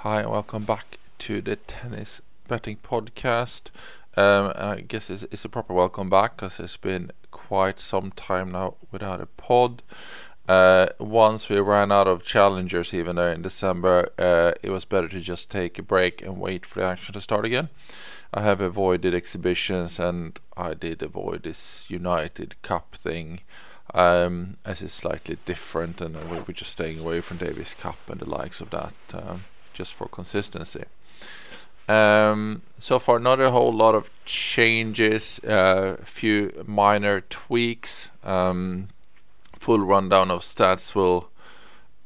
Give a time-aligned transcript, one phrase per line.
[0.00, 3.70] Hi, and welcome back to the tennis betting podcast.
[4.14, 8.52] Um, I guess it's, it's, a proper welcome back because it's been quite some time
[8.52, 9.82] now without a pod.
[10.46, 15.08] Uh, once we ran out of challengers, even though in December, uh, it was better
[15.08, 17.70] to just take a break and wait for the action to start again.
[18.34, 23.40] I have avoided exhibitions and I did avoid this United Cup thing
[23.94, 28.28] um, as it's slightly different and we're just staying away from Davis Cup and the
[28.28, 29.44] likes of that um,
[29.76, 30.84] just for consistency.
[31.88, 38.10] Um, so far, not a whole lot of changes, a uh, few minor tweaks.
[38.24, 38.88] Um,
[39.60, 41.28] full rundown of stats will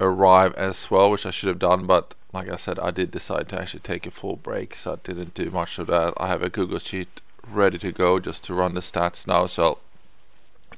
[0.01, 3.49] arrive as well, which I should have done, but like I said, I did decide
[3.49, 6.15] to actually take a full break, so I didn't do much of that.
[6.17, 9.65] I have a Google Sheet ready to go just to run the stats now, so
[9.65, 9.79] I'll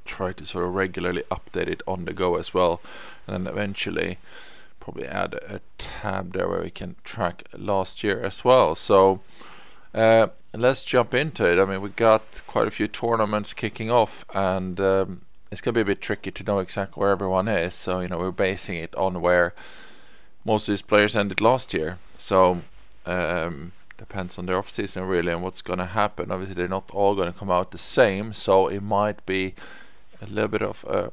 [0.04, 2.80] try to sort of regularly update it on the go as well,
[3.26, 4.18] and then eventually
[4.82, 8.74] probably add a tab there where we can track last year as well.
[8.74, 9.20] So
[9.94, 11.62] uh, let's jump into it.
[11.62, 15.20] I mean, we got quite a few tournaments kicking off, and um,
[15.52, 17.74] it's going to be a bit tricky to know exactly where everyone is.
[17.74, 19.54] So you know, we're basing it on where
[20.44, 21.98] most of these players ended last year.
[22.16, 22.62] So
[23.06, 26.32] um, depends on their off season really and what's going to happen.
[26.32, 29.54] Obviously, they're not all going to come out the same, so it might be
[30.20, 31.10] a little bit of uh,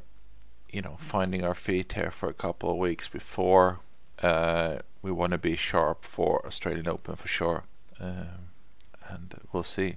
[0.71, 3.79] you know finding our feet here for a couple of weeks before
[4.21, 7.63] uh, we want to be sharp for Australian Open for sure,
[7.99, 8.51] um,
[9.07, 9.95] and we'll see.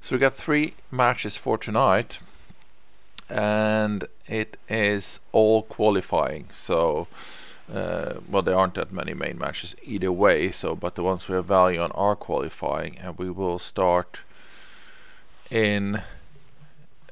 [0.00, 2.18] So we got three matches for tonight,
[3.28, 6.48] and it is all qualifying.
[6.52, 7.08] So.
[7.72, 10.50] Uh, well, there aren't that many main matches either way.
[10.50, 14.20] So, but the ones we have value on are qualifying, and we will start
[15.50, 16.02] in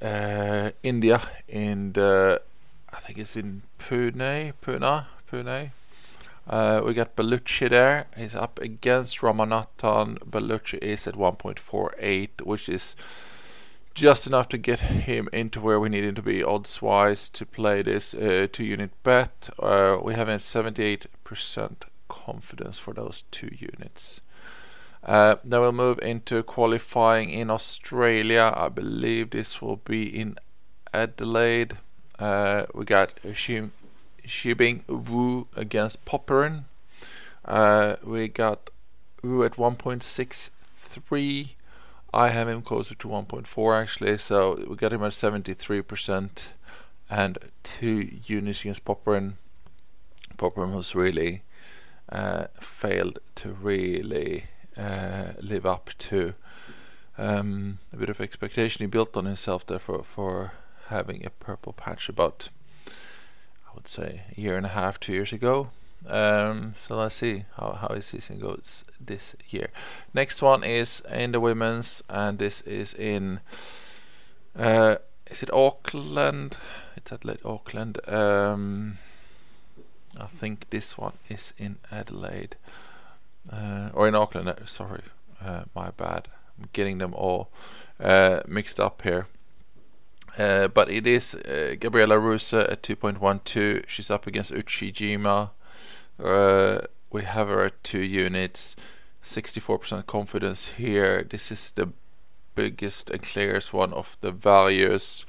[0.02, 2.42] uh, India in the
[3.14, 5.70] I in Pune, Pune, Pune.
[6.48, 8.06] Uh, we got Bellucci there.
[8.16, 10.18] He's up against Ramanathan.
[10.20, 12.96] Bellucci is at 1.48, which is
[13.94, 17.44] just enough to get him into where we need him to be odds wise to
[17.44, 19.50] play this uh, two unit bet.
[19.58, 21.06] Uh, we have a 78%
[22.08, 24.22] confidence for those two units.
[25.04, 28.54] Uh, then we'll move into qualifying in Australia.
[28.56, 30.38] I believe this will be in
[30.94, 31.76] Adelaide.
[32.18, 36.64] Uh, we got Yibing Wu against Popyrin.
[37.44, 38.70] Uh, we got
[39.22, 41.50] Wu at 1.63
[42.14, 46.28] I have him closer to 1.4 actually, so we got him at 73%
[47.08, 49.34] and two units against Popyrin.
[50.36, 51.42] Popyrin has really
[52.10, 54.44] uh, failed to really
[54.76, 56.34] uh, live up to
[57.16, 60.52] um, a bit of expectation he built on himself there for, for
[60.88, 62.48] having a purple patch about,
[62.86, 65.70] I would say, a year and a half, two years ago.
[66.06, 69.68] Um, so let's see how, how his season goes this year.
[70.12, 73.40] Next one is in the women's, and this is in.
[74.56, 74.96] Uh,
[75.30, 76.56] is it Auckland?
[76.96, 77.98] It's Adelaide, Auckland.
[78.08, 78.98] Um,
[80.18, 82.56] I think this one is in Adelaide
[83.50, 84.48] uh, or in Auckland.
[84.48, 85.02] Uh, sorry,
[85.42, 86.28] uh, my bad.
[86.58, 87.48] I'm getting them all
[87.98, 89.26] uh, mixed up here.
[90.38, 93.84] Uh, but it is uh, Gabriela Ruse at 2.12.
[93.86, 95.50] She's up against Uchijima.
[96.22, 98.74] Uh, we have her at two units,
[99.22, 101.22] 64% confidence here.
[101.22, 101.92] This is the
[102.54, 105.26] biggest and clearest one of the values.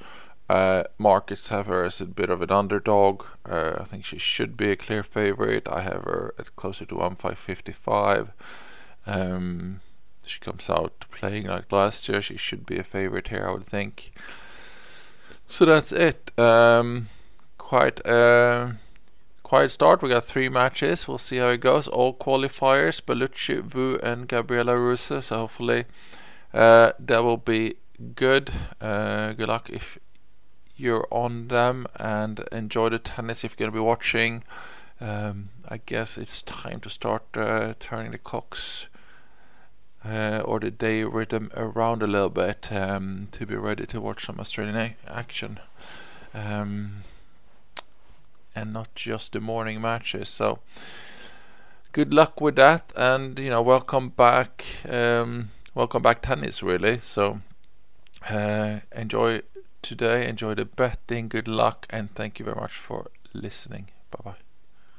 [0.48, 3.24] Uh, markets have her as a bit of an underdog.
[3.44, 5.68] Uh, I think she should be a clear favorite.
[5.68, 8.30] I have her at closer to 1.555.
[9.06, 9.80] Um,
[10.22, 12.22] she comes out playing like last year.
[12.22, 14.12] She should be a favorite here, I would think.
[15.54, 16.36] So that's it.
[16.36, 17.10] Um,
[17.58, 18.00] quite.
[18.04, 18.74] a
[19.44, 20.02] quiet start.
[20.02, 21.06] We got three matches.
[21.06, 21.86] We'll see how it goes.
[21.86, 25.24] All qualifiers: Bellucci, Wu, and Gabriela Ruse.
[25.24, 25.84] So hopefully
[26.52, 27.76] uh, that will be
[28.16, 28.52] good.
[28.80, 29.96] Uh, good luck if
[30.74, 34.42] you're on them and enjoy the tennis if you're going to be watching.
[35.00, 38.88] Um, I guess it's time to start uh, turning the clocks
[40.04, 44.26] uh, or the day rhythm around a little bit um, to be ready to watch
[44.26, 45.60] some Australian action.
[46.34, 47.04] Um,
[48.54, 50.28] and not just the morning matches.
[50.28, 50.60] So
[51.92, 57.00] good luck with that, and you know, welcome back, um, welcome back tennis, really.
[57.02, 57.40] So
[58.28, 59.42] uh, enjoy
[59.82, 61.28] today, enjoy the betting.
[61.28, 63.88] Good luck, and thank you very much for listening.
[64.10, 64.43] Bye bye.